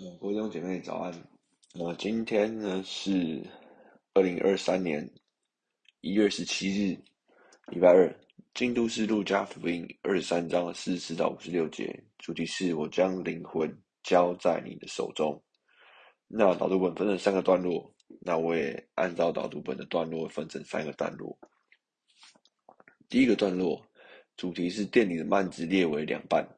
[0.00, 1.12] 嗯，各位弟兄姐妹早安。
[1.74, 3.44] 那，今天呢是
[4.14, 5.08] 二零二三年
[6.02, 6.96] 一月十七日，
[7.66, 8.14] 礼拜二。
[8.54, 13.68] 京都是路加福音二十三章四十四到五十六节，主题是我将灵魂
[14.04, 15.40] 交在你的手中。
[16.28, 21.36] 那导读本分成三个段落，那我也按照导读本的段落分成三个段落。
[23.08, 23.84] 第一个段落
[24.36, 26.48] 主题是店里的幔子裂为两半，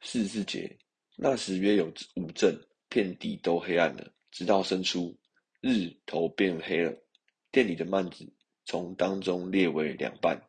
[0.00, 0.76] 四十四节。
[1.20, 2.56] 那时约有五阵，
[2.88, 5.12] 遍地都黑暗了，直到申初，
[5.60, 6.96] 日头变黑了，
[7.50, 8.24] 殿里的幔子
[8.64, 10.40] 从当中裂为两半。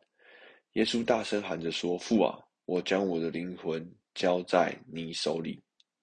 [0.74, 5.60] 耶稣大声喊着说：“父啊，我将我的灵魂交在你手里。”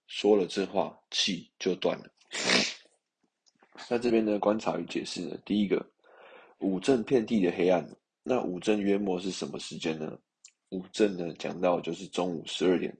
[0.08, 2.12] 说了这话，气就断了。
[3.90, 5.90] 那这边呢，观察与解释呢，第一个，
[6.59, 7.90] 五阵遍地的黑暗。
[8.22, 10.20] 那五阵约莫是什么时间呢？
[10.72, 12.94] 五阵呢，讲到就是中午十二点。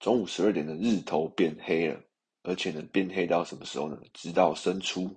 [0.00, 2.00] 中午十二点的日头变黑了，
[2.42, 3.98] 而且呢，变黑到什么时候呢？
[4.14, 5.10] 直到申初，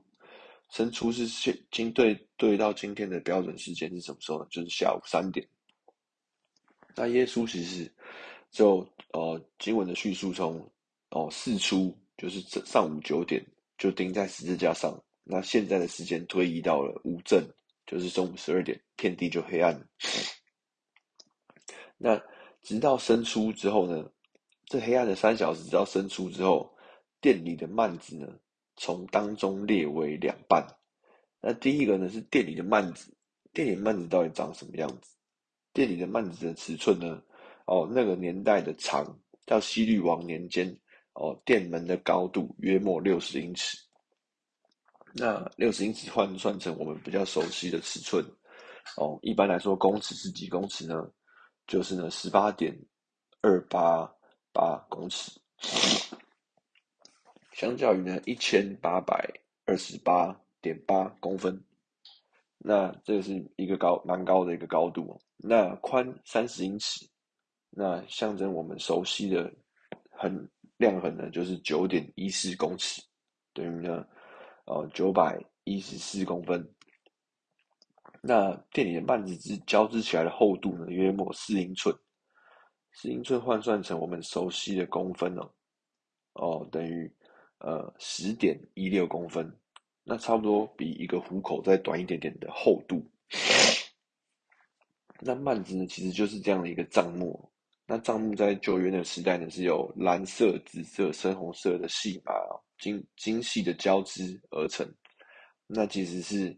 [0.70, 4.48] 申初是现今对对到今天的标准时间是什么时候呢？
[4.50, 5.48] 就是下午三点。
[6.96, 7.90] 那耶稣其实
[8.50, 10.68] 就呃经文的叙述从
[11.10, 13.46] 哦四出，就是上午九点
[13.78, 15.00] 就钉在十字架上。
[15.24, 17.48] 那现在的时间推移到了五正，
[17.86, 19.80] 就是中午十二点，天地就黑暗。
[21.98, 22.20] 那
[22.64, 24.10] 直到申初之后呢？
[24.72, 26.74] 这黑暗的三小时，直到伸出之后，
[27.20, 28.26] 店里的幔子呢，
[28.78, 30.66] 从当中裂为两半。
[31.42, 33.14] 那第一个呢，是店里的幔子，
[33.52, 35.14] 店里的幔子到底长什么样子？
[35.74, 37.22] 店里的幔子的尺寸呢？
[37.66, 39.06] 哦，那个年代的长，
[39.46, 40.74] 到西律王年间，
[41.16, 43.78] 哦，店门的高度约莫六十英尺。
[45.12, 48.24] 那六十英尺换算成我们比较熟悉的尺寸，
[48.96, 51.12] 哦，一般来说公尺是几公尺呢？
[51.68, 52.74] 就是呢十八点
[53.42, 54.10] 二八。
[54.54, 55.40] 八公尺，
[57.54, 59.28] 相较于呢一千八百
[59.66, 61.64] 二十八点八公分，
[62.58, 65.20] 那这是一个高蛮高的一个高度。
[65.38, 67.10] 那宽三十英尺，
[67.70, 69.52] 那象征我们熟悉的
[70.12, 73.02] 很量衡呢，就是九点一四公尺，
[73.54, 74.06] 等于呢
[74.66, 76.68] 呃九百一十四公分。
[78.22, 81.96] 那殿里的半子之交织起来的厚度呢，约莫四英寸。
[82.94, 85.52] 十英寸换算成我们熟悉的公分哦，
[86.34, 87.10] 哦，等于
[87.60, 89.50] 呃十点一六公分，
[90.04, 93.10] 那差不多比一个虎口再短一点点的厚度。
[95.22, 97.50] 那曼子呢，其实就是这样的一个帐幕。
[97.86, 102.34] 那帐幕在旧约的时代呢，是由蓝色、紫色、深红色的细麻
[102.78, 104.86] 精精细的交织而成。
[105.66, 106.58] 那其实是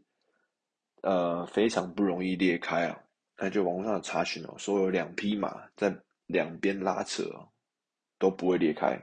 [1.04, 3.00] 呃非常不容易裂开啊。
[3.38, 5.96] 那就网络上查询哦，说有两匹马在。
[6.26, 7.24] 两边拉扯
[8.18, 9.00] 都不会裂开。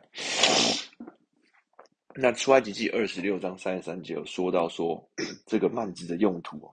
[2.15, 5.09] 那出埃及记二十六章三十三节有说到说，
[5.47, 6.71] 这个幔子的用途，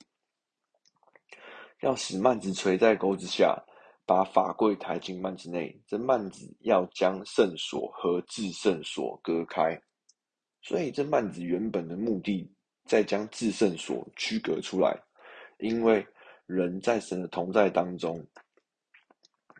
[1.81, 3.55] 要使幔子垂在钩子下，
[4.05, 5.79] 把法柜抬进幔子内。
[5.85, 9.79] 这幔子要将圣所和至圣所隔开。
[10.63, 12.51] 所以这幔子原本的目的，
[12.85, 14.99] 在将至圣所区隔出来，
[15.59, 16.05] 因为
[16.47, 18.25] 人在神的同在当中。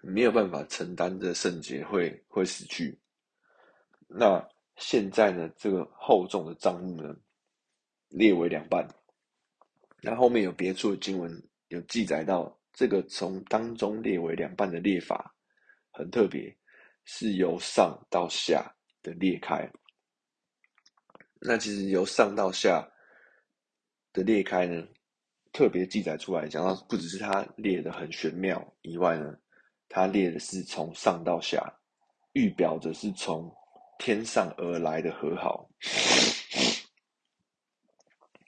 [0.08, 2.98] 没有办法承担的圣洁会会死去。
[4.08, 4.42] 那
[4.78, 5.50] 现在呢？
[5.58, 7.14] 这个厚重的账目呢，
[8.08, 8.88] 列为两半。
[10.02, 11.30] 那后面有别处的经文
[11.68, 15.36] 有记载到，这个从当中列为两半的裂法
[15.92, 16.56] 很特别，
[17.04, 19.70] 是由上到下的裂开。
[21.42, 22.90] 那其实由上到下
[24.14, 24.88] 的裂开呢，
[25.52, 29.38] 特别记载出来，讲到不只是它裂得很玄妙以外呢。
[29.90, 31.80] 它列的是从上到下，
[32.34, 33.52] 预表着是从
[34.00, 35.70] 天上而来的和好。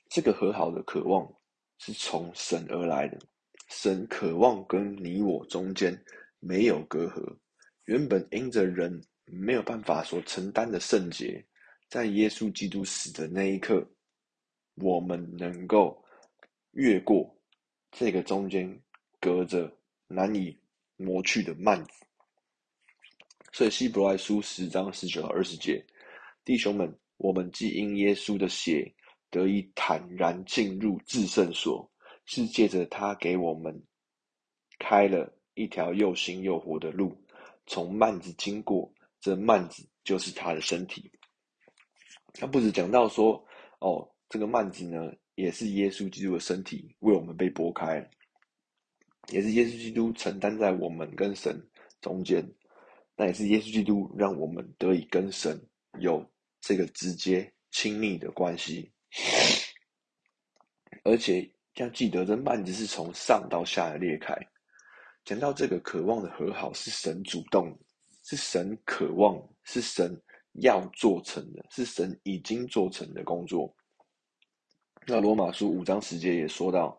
[0.09, 1.31] 这个和好的渴望
[1.77, 3.17] 是从神而来的，
[3.67, 5.97] 神渴望跟你我中间
[6.39, 7.37] 没有隔阂。
[7.85, 11.43] 原本因着人没有办法所承担的圣洁，
[11.87, 13.87] 在耶稣基督死的那一刻，
[14.75, 16.03] 我们能够
[16.71, 17.35] 越过
[17.91, 18.79] 这个中间
[19.19, 19.71] 隔着
[20.07, 20.55] 难以
[20.99, 21.91] 磨去的幔子，
[23.53, 25.81] 所以希伯来书十章十九到二十节，
[26.43, 28.93] 弟兄们，我们既因耶稣的血
[29.29, 31.89] 得以坦然进入至圣所，
[32.25, 33.81] 是借着他给我们
[34.77, 37.15] 开了一条又新又活的路，
[37.65, 41.09] 从幔子经过，这幔子就是他的身体。
[42.33, 43.41] 他不止讲到说，
[43.79, 48.05] 哦，这个幔子呢，也是耶稣基督的身体为我们被剥开。
[49.31, 51.59] 也是耶稣基督承担在我们跟神
[52.01, 52.47] 中间，
[53.15, 55.59] 那也是耶稣基督让我们得以跟神
[55.99, 56.25] 有
[56.61, 58.91] 这个直接亲密的关系，
[61.03, 64.35] 而且要记得，这幔子是从上到下的裂开。
[65.25, 67.77] 讲到这个渴望的和好，是神主动，
[68.23, 70.19] 是神渴望，是神
[70.61, 73.73] 要做成的，是神已经做成的工作。
[75.05, 76.98] 那罗马书五章十节也说到，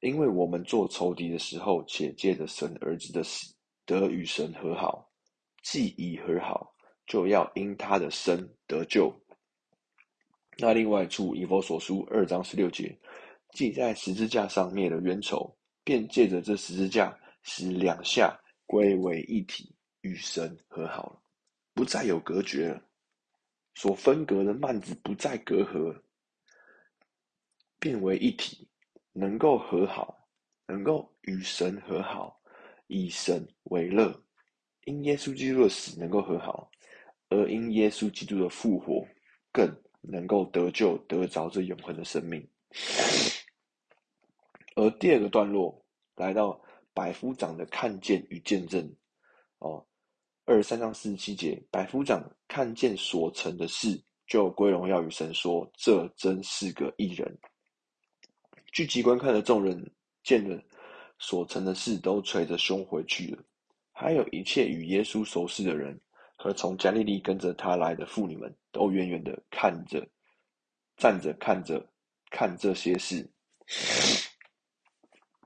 [0.00, 3.54] 因为我们做仇敌的时候，且借着神儿子的死
[3.84, 5.10] 得与神和好，
[5.62, 6.74] 既已和好，
[7.06, 9.12] 就要因他的生得救。
[10.56, 12.96] 那另外处以弗所书二章十六节，
[13.52, 21.22] 既在十字架上灭了冤仇，便借着这十字架，使两下归为一体，与神和好了，
[21.74, 22.82] 不再有隔绝了。
[23.74, 25.96] 所分隔的幔子不再隔阂，
[27.78, 28.68] 变为一体，
[29.18, 30.28] 能够和好，
[30.66, 32.40] 能够与神和好，
[32.86, 34.22] 以神为乐。
[34.84, 36.70] 因耶稣基督的死能够和好，
[37.28, 39.06] 而因耶稣基督的复活，
[39.52, 39.68] 更
[40.00, 42.48] 能够得救，得着这永恒的生命。
[44.76, 46.60] 而第二个段落来到。
[46.94, 48.92] 百夫长的看见与见证，
[49.58, 49.86] 哦，
[50.46, 57.38] 二十三章四十七节，百夫长看见所成的事，就归荣耀与神说：“这真是个异人。”
[58.72, 59.90] 聚集观看的众人
[60.22, 60.62] 见了
[61.18, 63.42] 所成的事，都捶着胸回去了。
[63.92, 65.98] 还有一切与耶稣熟识的人
[66.36, 70.06] 和从加利利跟着他来的妇女们，都远远的看着，
[70.96, 71.84] 站着看着
[72.30, 73.28] 看这些事。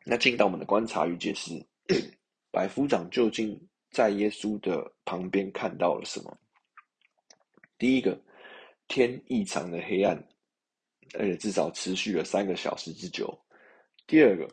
[0.05, 1.65] 那进到我们的观察与解释，
[2.51, 3.59] 百夫长究竟
[3.91, 6.37] 在耶稣的旁边看到了什么？
[7.79, 8.21] 第一个，
[8.89, 10.29] 天异常的黑暗，
[11.19, 13.37] 而且至少持续了三个小时之久。
[14.06, 14.49] 第二个，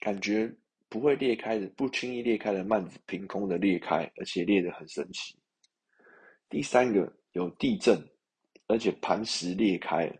[0.00, 0.52] 感觉
[0.88, 5.38] 不会裂开的、不轻易裂开的幔子凭空的裂开，而且裂得很神奇。
[6.48, 8.02] 第三个，有地震，
[8.66, 10.10] 而且磐石裂开。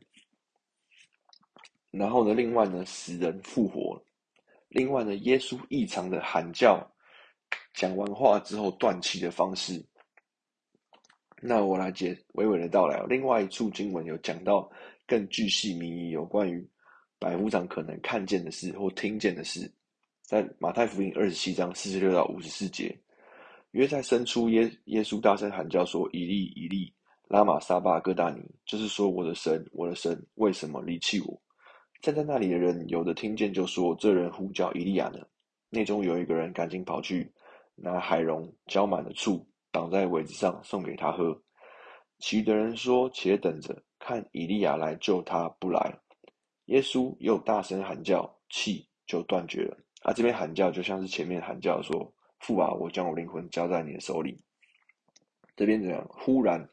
[1.90, 4.02] 然后呢，另外呢，死人复活。
[4.68, 6.86] 另外呢，耶稣异常的喊叫，
[7.72, 9.82] 讲完话之后断气的方式。
[11.40, 13.02] 那我来解娓娓的道来。
[13.08, 14.70] 另外一处经文有讲到
[15.06, 16.68] 更具细靡遗，有关于
[17.18, 19.70] 百夫长可能看见的事或听见的事，
[20.22, 22.96] 在马太福音二十七章四十六到五十四节，
[23.70, 26.92] 约在深处耶耶稣大声喊叫说：“以利以利，
[27.28, 31.40] 拉玛撒巴各大尼。”就是说，我的神，我的神，为什么离弃我？
[32.00, 35.18] 站在那里的人，有的听见就说：“这人呼叫以利亚呢。”
[35.70, 37.30] 内中有一个人赶紧跑去，
[37.74, 39.46] 拿海蓉浇满了醋，
[39.78, 41.40] 绑在苇子上送给他喝。
[42.18, 45.96] 其余的人说：“且等着，看以利亚来救他不来。”
[46.66, 49.78] 耶稣又大声喊叫，气就断绝了。
[50.02, 54.36] 啊，这边喊叫就像是前面喊叫说：“父啊，我将我灵魂交在你的手里。”
[55.54, 56.04] 这边怎样？
[56.10, 56.68] 忽然，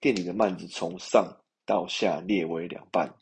[0.00, 1.30] 店里的幔子从上
[1.66, 3.14] 到下裂为两半，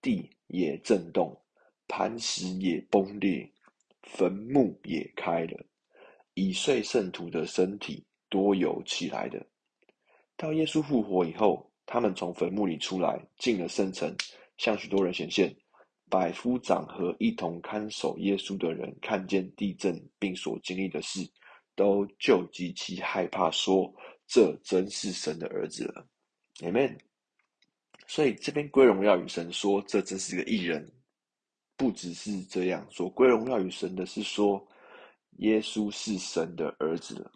[0.00, 0.30] 地。
[0.52, 1.40] 也震动，
[1.86, 3.48] 磐石也崩裂，
[4.02, 5.64] 坟墓也开了，
[6.34, 9.44] 已睡圣徒的身体多有起来的。
[10.36, 14.16] 到耶稣复活以后，他们从坟墓里出来，进了圣城，
[14.56, 15.54] 向许多人显现。
[16.08, 21.20] 百夫长和一同看守耶稣的人，看见地震并所经历的事，
[21.76, 23.94] 都就极其害怕，说
[24.26, 26.04] ：“这真是神的儿子了。”
[26.62, 26.98] Amen。
[28.08, 30.84] 所以这边归荣耀与神说，这真是个异人，
[31.76, 34.66] 不只是这样说，归荣耀与神的是说，
[35.38, 37.30] 耶稣是神的儿子了。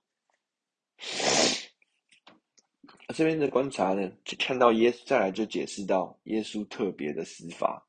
[3.15, 7.87] 这边的观察呢，就看到耶稣，再来就解释到耶稣特别的死法。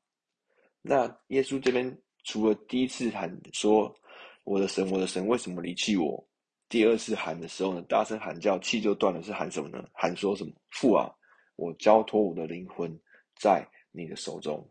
[0.82, 3.92] 那耶稣这边除了第一次喊说
[4.44, 6.24] “我的神，我的神，为什么离弃我”，
[6.68, 9.84] 第二次喊的时候呢，大声喊叫，气就断了，是喊什么呢？
[9.92, 10.52] 喊说什么？
[10.70, 11.10] 父啊！
[11.56, 12.96] 我交托我的灵魂
[13.34, 14.66] 在你的手中。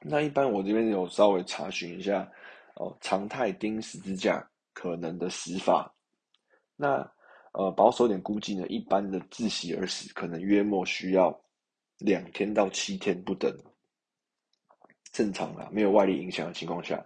[0.00, 2.28] 那一般我这边有稍微查询一下
[2.76, 5.94] 哦，常态钉十字架可能的死法。
[6.80, 7.12] 那
[7.52, 11.38] 呃保守点估计呢，一般的窒息而死可能约莫需要
[11.98, 13.54] 两天到七天不等。
[15.12, 17.04] 正常啊，没有外力影响的情况下，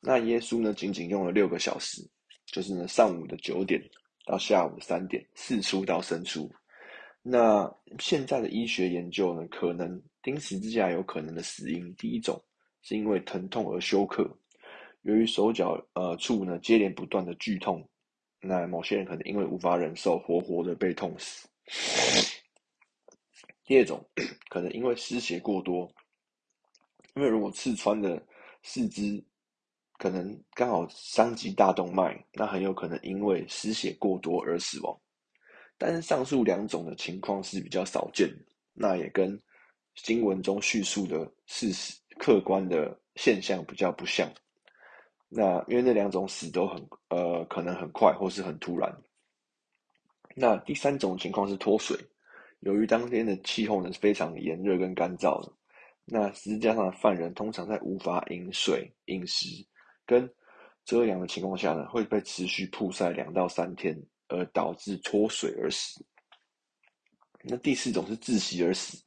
[0.00, 2.02] 那耶稣呢仅仅用了六个小时，
[2.46, 3.80] 就是呢上午的九点
[4.26, 6.50] 到下午三点，四出到申初。
[7.22, 12.42] 那现在的医学研究呢，可能钉十字架有可能的死因，第一种
[12.82, 14.28] 是因为疼痛而休克，
[15.02, 17.86] 由于手脚呃处呢接连不断的剧痛，
[18.46, 21.48] 那某些人可能因为无法忍受，活活的被痛死。
[23.64, 24.04] 第二种
[24.50, 25.90] 可能因为失血过多，
[27.14, 28.22] 因为如果刺穿的
[28.62, 29.24] 四肢
[29.96, 35.00] 可能刚好伤及大动脉，那很有可能因为失血过多而死亡。
[35.78, 38.28] 但是上述两种的情况是比较少见，
[38.74, 39.40] 那也跟
[39.96, 44.30] 经文中叙述的事实、客观的现象比较不像。
[45.36, 48.96] 那因为那两种死都很呃可能很快或是很突然。
[50.36, 51.98] 那第三种情况是脱水，
[52.60, 55.52] 由于当天的气候呢是非常炎热跟干燥的，
[56.04, 59.48] 那十字架上犯人通常在无法饮水、饮食
[60.06, 60.32] 跟
[60.84, 66.04] 遮阳的情况下呢，会被持续曝晒两到三天，而导致脱水而死。
[67.42, 69.02] 那第四种是窒息而死。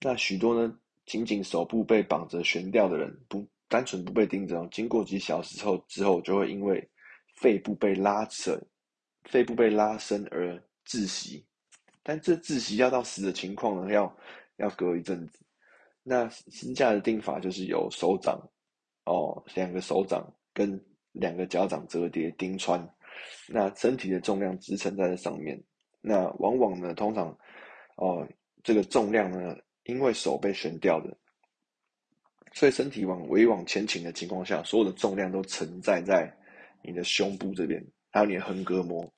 [0.00, 6.88] 那许多呢，仅仅手部被绑着悬吊的人，不单纯不被钉着，经过几小时后之后，就会因为
[7.34, 8.60] 肺部被拉扯、
[9.24, 11.44] 肺部被拉伸而窒息。
[12.02, 14.16] 但这窒息要到死的情况呢，要
[14.56, 15.40] 要隔一阵子。
[16.02, 18.40] 那十字架的钉法就是有手掌
[19.04, 20.80] 哦，两个手掌跟。
[21.18, 22.78] 两个脚掌折叠钉穿，
[23.48, 25.58] 那身体的重量支撑在这上面。
[26.02, 27.34] 那往往呢，通常，
[27.96, 28.28] 哦、
[28.62, 31.16] 这个重量呢，因为手被悬吊的，
[32.52, 36.32] 所以身体往微往前倾的情况下，所有的重量都承载在
[36.82, 39.12] 你的胸部这边，还有你的横膈膜。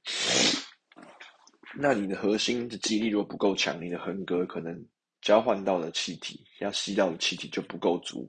[1.79, 4.85] 那你的核心的肌力如果不够强，你的横膈可能
[5.21, 8.29] 交换到的气体，要吸到的气体就不够足，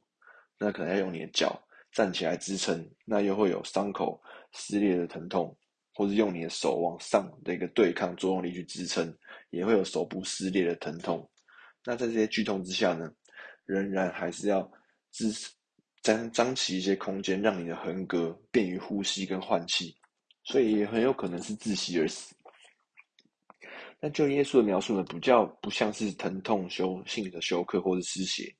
[0.59, 1.59] 那可能要用你的脚。
[1.91, 5.57] 站起来支撑，那又会有伤口撕裂的疼痛，
[5.95, 9.11] 或是用你的手往上的一个对抗作用力去支撑，
[9.49, 11.27] 也会有手部撕裂的疼痛。
[11.83, 13.11] 那在这些剧痛之下呢，
[13.65, 14.71] 仍然还是要
[15.11, 15.33] 支
[16.01, 19.95] 张张起一些空间，让你的横膈便于呼吸跟换气，
[20.43, 22.35] 所以也很有可能是窒息而死。
[23.99, 28.55] 但就耶稣的描述呢，比较不像是疼痛休性的休克或是失血，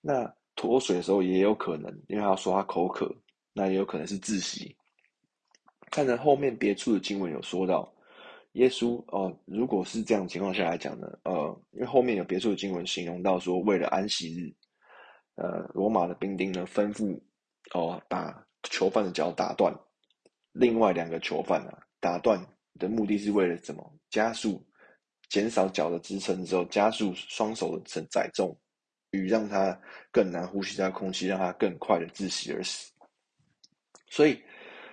[0.00, 0.30] 那。
[0.56, 3.10] 脱水的时候也有可能，因为他说他口渴，
[3.54, 4.76] 那也有可能是窒息。
[5.90, 7.90] 看着后面别处的经文有说到，
[8.52, 14.52] 耶稣哦、呃，如果是这样情况下来讲呢，呃，因为后面有别处的经文形容到说，为了安息日，
[15.40, 17.18] 呃，罗马的兵丁呢吩咐
[17.72, 19.74] 哦、把囚犯的脚打断，
[20.52, 22.40] 另外两个囚犯啊，打断
[22.78, 24.64] 的目的是为了怎么加速
[25.28, 28.56] 减少脚的支撑之后，加速双手的载重。
[29.12, 29.76] 与让他
[30.12, 32.92] 更难呼吸到空气，让他更快的窒息而死。
[34.08, 34.40] 所以，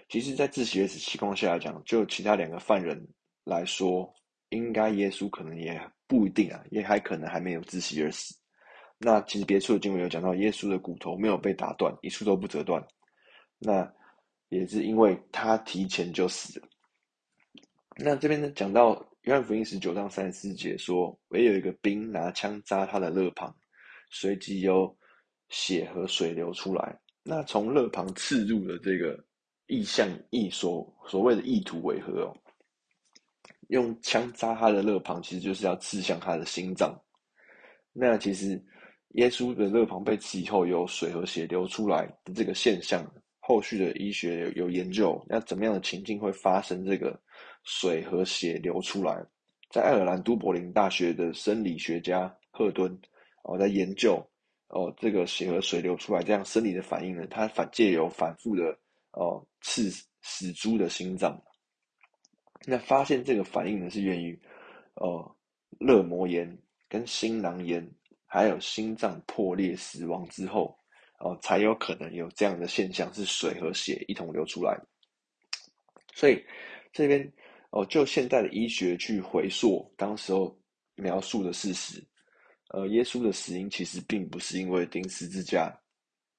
[0.10, 3.00] 其实，在窒息而死情况下来讲，就其他两个犯人
[3.44, 4.12] 来说，
[4.50, 8.36] 应该耶稣可能也不一定啊，也还可能还没有窒息而死。
[9.00, 12.86] 那其实别处的经文有讲到，耶稣的骨头没有被打断，一处都不折断。
[13.60, 13.92] 那
[14.50, 16.68] 也是因为他提前就死了。
[17.98, 23.56] 那这边呢，讲到约翰福音十九章三十四节说，唯有一个兵拿枪扎他的肋旁。
[24.10, 24.98] 随即有
[25.50, 26.98] 血和水流出来。
[27.24, 29.22] 那从肋旁刺入的这个
[29.66, 32.34] 意象意所所谓的意图为何哦？
[33.68, 36.98] 用枪扎他的肋旁，其实就是要刺向他的心脏。
[37.92, 38.63] 那其实
[39.17, 43.05] 耶稣的肋旁被刺以后，有水和血流出来的这个现象，
[43.39, 47.19] 后续的医学有研究，那怎么样的情境会发生这个
[47.63, 49.24] 水和血流出来？
[49.69, 52.97] 在爱尔兰都柏林大学的生理学家赫敦。
[53.43, 54.21] 哦在研究
[54.67, 58.77] 哦，这个血和水流出来这样生理的反应呢，它反借由反复的
[59.12, 59.89] 哦刺
[60.21, 61.41] 死猪的心脏，
[62.65, 64.38] 那发现这个反应呢是源于
[64.95, 65.33] 哦
[65.79, 66.57] 热膜炎
[66.89, 67.89] 跟心囊炎，
[68.27, 70.77] 还有心脏破裂死亡之后
[71.19, 74.77] 哦才有可能有这样的现象，是水和血一同流出来。
[76.13, 76.43] 所以
[76.91, 77.34] 这边
[77.72, 80.55] 哦就现代的医学去回溯当时候
[80.96, 82.05] 描述的事实。
[82.69, 85.74] 呃，耶稣的死因其实并不是因为钉十字架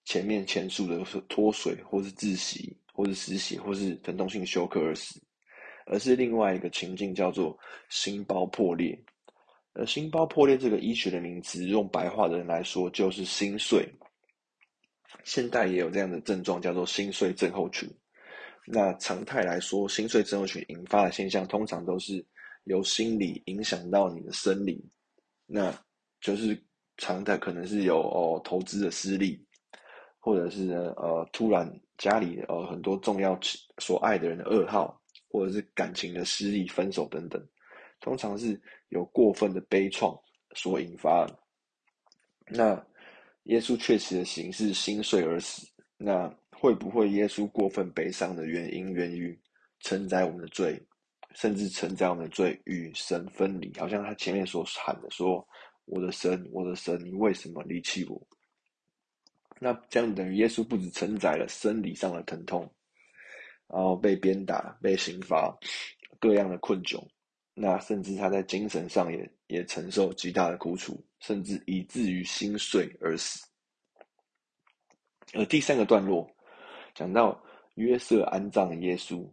[0.04, 5.18] 前面前述的是脱水，或是窒息，或是失血，或是疼痛性休克而死，
[5.86, 9.02] 而是另外一个情境叫做心包破裂。
[9.78, 13.88] 而心包破裂这个医学的名词，用白话的人来说就是心碎。
[15.24, 17.88] 现代也有这样的症状，叫做心碎症候群。
[18.66, 22.24] 那常态来说，心碎症候群引发的现象，通常都是
[22.64, 24.84] 由心理影响到你的生理。
[25.46, 25.72] 那
[26.20, 26.60] 就是
[26.96, 29.42] 常态，可能是有哦投资的失利，
[30.18, 33.38] 或者是呃突然家里呃很多重要
[33.78, 37.42] 所爱的人的噩耗，或者是感情的失利、分手等等，
[38.00, 40.20] 通常是有过分的悲怆
[40.54, 41.38] 所引发的。
[42.48, 42.86] 那
[43.44, 49.38] 耶稣确实的形式心碎而死，那会不会耶稣过分悲伤的原因源于
[49.80, 50.80] 承载我们的罪，
[51.34, 53.72] 甚至承载我们的罪与神分离？
[53.78, 55.46] 好像他前面所喊的说。
[55.90, 58.28] 我的神，我的神，你为什么离弃我？
[59.58, 62.70] 那这样等于耶稣不止承载了生理上的疼痛，
[63.68, 65.58] 然后被鞭打、被刑罚、
[66.20, 67.02] 各样的困窘，
[67.60, 73.44] 那甚至他在精神上也也承受极大的苦楚，甚至以至于心碎而死。
[75.34, 76.30] 而第三个段落
[76.94, 77.38] 讲到
[77.74, 79.28] 约瑟安葬耶稣，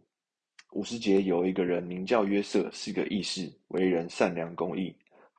[0.72, 4.94] 五十节有一个人名叫约瑟，是个义士，为人善良公义，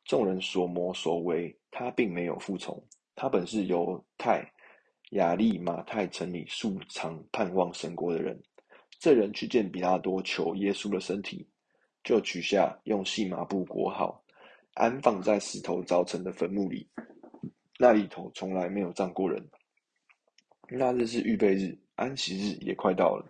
[0.05, 2.81] 众人所谋所为，他并没有服从。
[3.15, 4.49] 他本是犹太
[5.11, 8.41] 雅利马太城里素常盼望神国的人。
[8.99, 11.47] 这人去见比拉多，求耶稣的身体，
[12.07, 14.23] 就取下用细麻布裹好，
[14.75, 16.87] 安放在石头凿成的坟墓里。
[17.77, 19.45] 那里头从来没有葬过人。
[20.69, 23.25] 那日是预备日，安息日也快到了。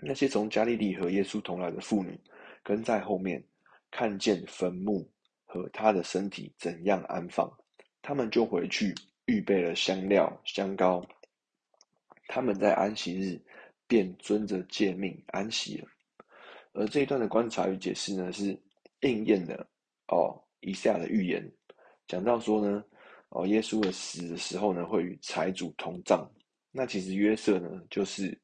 [0.00, 2.16] 那些从加利利和耶稣同来的妇女，
[2.62, 3.42] 跟在后面，
[3.90, 5.04] 看见坟墓
[5.44, 7.52] 和他的身体怎样安放，
[8.00, 11.04] 他们就回去预备了香料、香膏。
[12.28, 13.36] 他们在安息日
[13.88, 15.88] 便遵着诫命安息了。
[16.72, 18.58] 而这一段的观察与解释呢，是
[19.00, 19.68] 应验了
[20.08, 21.50] 哦，以赛亚的预言，
[22.06, 22.84] 讲到说呢。
[23.30, 26.26] 哦，耶稣的死的时候呢，会与财主同葬。
[26.72, 28.40] 那其实约瑟呢，就是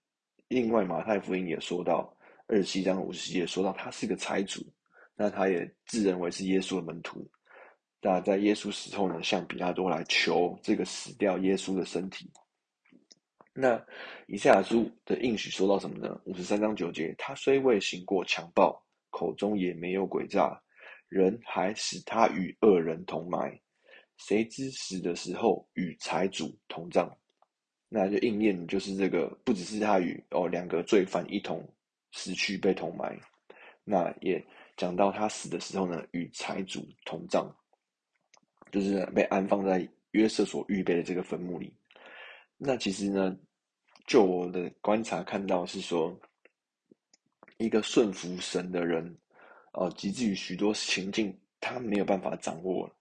[0.48, 2.14] 另外马太福音也说到
[2.48, 4.60] 二十七章五十节，说到他是个财主，
[5.16, 7.26] 那他也自认为是耶稣的门徒。
[8.02, 12.30] 那在耶稣死后呢，向比拉多来求这个死掉耶稣的身体。
[13.56, 13.80] 那
[14.26, 16.20] 以赛亚书的应许说到什么呢？
[16.24, 20.60] 五十三章九节，他虽未行过强暴，口中也没有诡诈，
[21.08, 23.56] 人还使他与恶人同埋。
[24.16, 27.08] 谁知死的时候与财主同葬，
[27.88, 31.64] 那就应验就是这个，不只是他与哦两个罪犯一同
[32.10, 33.16] 死去被同埋，
[33.84, 34.44] 那也
[34.76, 37.48] 讲到他死的时候呢，与财主同葬，
[38.72, 41.72] 就是被安放在约瑟所预备的这个坟墓里。
[42.56, 43.36] 那其实呢，
[44.06, 46.18] 就我的观察看到是说，
[47.58, 49.16] 一个顺服神的人，
[49.72, 52.96] 哦，及至于许多情境他没有办法掌握了。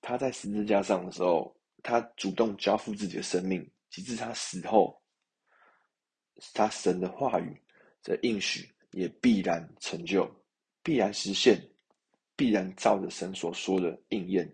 [0.00, 5.00] 他在十字架上的时候，他主动交付自己的生命，直至他死后，
[6.54, 7.60] 他神的话语
[8.02, 10.28] 的应许也必然成就，
[10.82, 11.60] 必然实现，
[12.36, 14.50] 必然照着神所说的应验。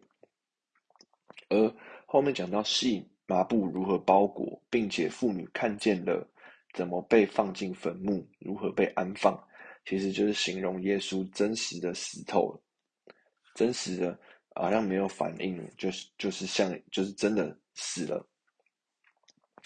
[1.50, 6.26] 而后面讲到细麻布如何包裹，并且妇女看见了
[6.72, 9.38] 怎么被放进坟墓，如何被安放，
[9.84, 12.60] 其实就是形容耶稣真实的死透了，
[13.54, 14.18] 真实的。
[14.56, 18.24] 好像没有反应，就是就是像就是真的死了。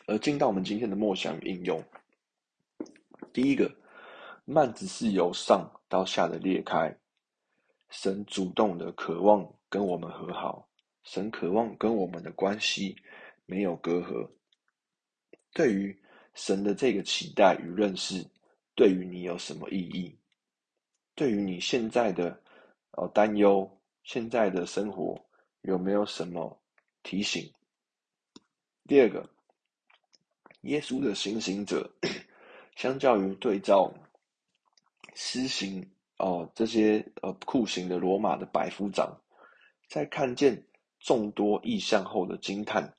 [0.07, 1.85] 而进到我们今天的默想与应用，
[3.35, 3.71] 第一个，
[4.47, 6.97] 幔子是由上到下的裂开，
[7.91, 10.67] 神主动的渴望跟我们和好，
[11.03, 12.97] 神渴望跟我们的关系
[13.49, 14.31] 没有隔阂。
[15.55, 15.99] 对于
[16.35, 18.23] 神的这个期待与认识，
[18.75, 20.15] 对于你有什么意义？
[21.15, 22.41] 对于你现在的
[22.93, 23.69] 呃担忧？
[24.05, 25.19] 现在的生活
[25.63, 26.63] 有没有什么
[27.03, 27.51] 提醒？
[28.87, 29.29] 第二个，
[30.63, 31.91] 耶稣的行刑者，
[32.77, 33.93] 相较于对照
[35.15, 39.19] 施行哦这些呃酷刑的罗马的百夫长，
[39.89, 40.67] 在看见
[41.01, 42.95] 众多异象后的惊叹，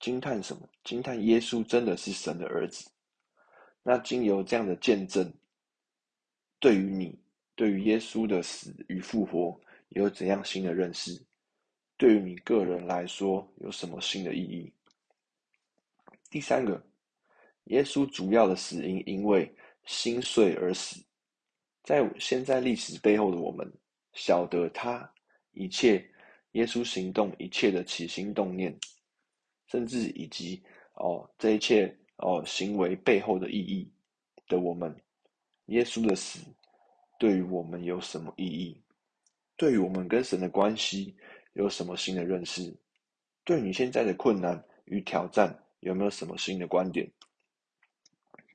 [0.00, 0.68] 惊叹什么？
[0.84, 2.90] 惊叹耶稣真的是神的儿子。
[3.82, 5.32] 那经由这样的见证，
[6.58, 7.18] 对于你，
[7.54, 9.60] 对于耶稣的死与复活。
[9.90, 11.22] 有怎样新的认识？
[11.96, 14.72] 对于你个人来说，有什么新的意义？
[16.30, 16.84] 第三个，
[17.64, 19.54] 耶稣主要的死因因为
[19.84, 21.00] 心碎而死。
[21.84, 23.72] 在现在历史背后的我们，
[24.14, 25.08] 晓得他
[25.52, 26.04] 一切
[26.52, 28.76] 耶稣行动一切的起心动念，
[29.66, 30.62] 甚至以及
[30.94, 33.90] 哦这一切哦行为背后的意义
[34.48, 34.94] 的我们，
[35.66, 36.40] 耶稣的死
[37.18, 38.80] 对于我们有什么意义？
[39.56, 41.16] 对于我们跟神的关系
[41.54, 42.76] 有什么新的认识？
[43.44, 47.10] 对你现在的困难与挑战有没有什么新的观点？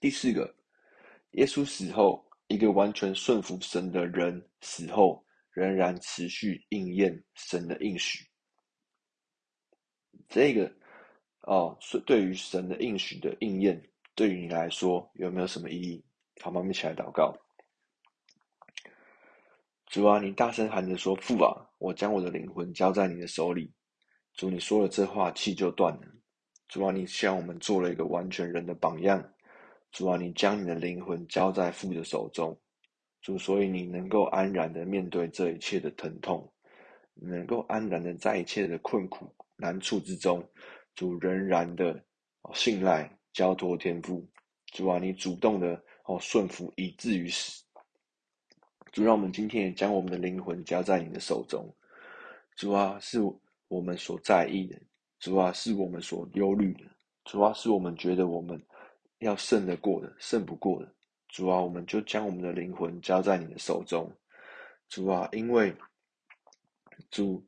[0.02, 0.56] 第四个，
[1.32, 8.26] 耶稣死后，一个完全顺服神的人死后，仍然持续应验神的应许。
[10.28, 10.72] 这个
[11.42, 13.82] 哦，是对于神的应许的应验，
[14.14, 16.04] 对于你来说有没有什么意义？
[16.42, 17.36] 好，我们一起来祷告。
[19.88, 21.50] 主啊，你大声喊着说：“父啊，
[21.80, 23.72] 我将我的灵魂交在你的手里。”
[24.36, 26.02] 主，你说了这话，气就断了。
[26.68, 29.34] 主啊，你向我们做了一个完全人的榜样。
[29.92, 32.56] 主啊，你将你的灵魂交在父的手中。
[33.22, 36.54] 主，所以你能够安然的面对这一切的疼痛，
[37.16, 40.48] 能够安然的在一切的困苦难处之中，
[41.00, 42.04] 主仍然的
[42.54, 44.30] 信赖交托天赋。
[44.66, 47.64] 主啊，你主动的哦顺服以至于死。
[48.92, 51.74] 主，让我们今天也将我们的灵魂交在你的手中。
[52.58, 53.22] 主啊，是
[53.70, 54.78] 我们所在意的；
[55.20, 56.84] 主啊，是我们所忧虑的；
[57.24, 58.62] 主啊，是我们觉得我们
[59.20, 60.94] 要胜得过的、胜不过的。
[61.30, 64.14] 主啊，我们就将我们的灵魂交在你的手中。
[64.90, 65.74] 主啊，因为
[67.10, 67.48] 主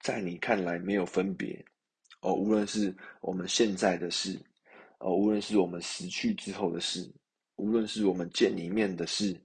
[0.00, 1.62] 在你看来没有分别
[2.26, 4.36] 哦，无论是我们现在的事，
[4.98, 7.08] 哦，无论是我们死去之后的事，
[7.54, 9.40] 无论是我们见里面的事。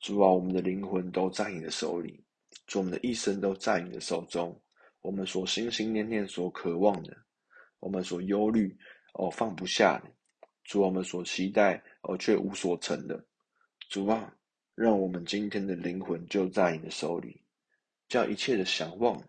[0.00, 2.24] 主啊，我们的灵魂都在你的手里，
[2.66, 4.58] 主，我们的一生都在你的手中。
[5.02, 7.14] 我们所心心念念所渴望的，
[7.78, 8.74] 我们所忧虑
[9.12, 10.10] 哦放不下的，
[10.64, 13.22] 主，我们所期待哦却无所成的，
[13.90, 14.34] 主啊，
[14.74, 17.38] 让我们今天的灵魂就在你的手里，
[18.08, 19.22] 将一切的想望、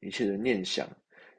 [0.00, 0.88] 一切的念想、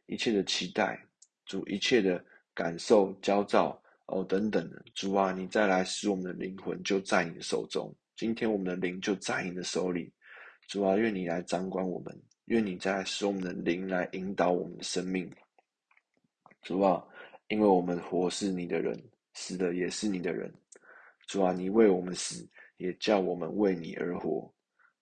[0.06, 1.00] 一切的期待，
[1.46, 7.94] 主，一切的感受、焦躁哦等等的，主啊，你再来使我们的灵魂就在你的手中。
[8.16, 10.14] 今天我们的灵就在你的手里，
[10.68, 15.30] 主啊，愿你来掌管我们，愿你再来使我们的灵来引导我们的生命，
[16.62, 17.04] 主啊，
[17.48, 19.02] 因为我们活是你的人，
[19.34, 20.54] 死的也是你的人，
[21.28, 24.54] 主啊，你为我们死，也叫我们为你而活，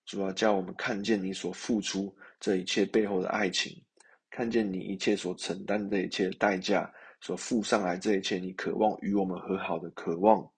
[0.05, 3.83] 主啊，叫我们看见你所付出这一切背后的爱情，
[4.31, 6.89] 看见你一切所承担的一切的代价，
[7.19, 10.49] 所付上来这一切，你渴望与我们和好的渴望。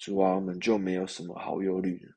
[0.00, 2.08] 主啊，我们就没有什么好忧虑的，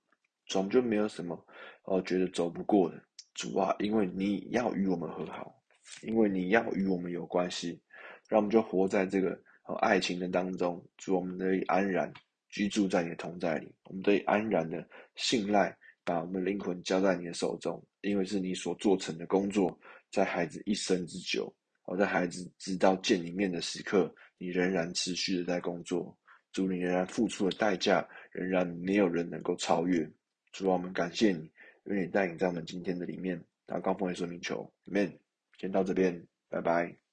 [0.48, 1.40] 主，我们就没有什么
[1.84, 3.00] 哦觉得走不过的。
[3.36, 5.56] 主啊，因为你要与我们和好，
[6.02, 7.80] 因为你要与我们有关系，
[8.28, 10.84] 让我们就活在这个哦爱情的当中。
[10.98, 12.12] 主，我们得以安然
[12.50, 14.84] 居住在你的同在里，我们得以安然的
[15.16, 19.78] 信赖，把我们灵魂交在你的手中，因为是你所做成的工作，
[20.16, 26.18] 在孩子一生之久，哦，在孩子知道见你面的时刻，你仍然持续的在工作。
[26.54, 30.10] 主，你仍然付出的代价，仍然没有人能够超越。
[30.54, 31.52] 主啊，我们感谢你，
[31.84, 33.44] 愿你带领在我们今天的里面。
[33.68, 35.12] 那高峰也说明求，Amen。
[35.60, 37.05] 先到这边，拜拜。